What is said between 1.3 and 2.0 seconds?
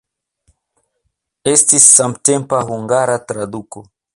Estis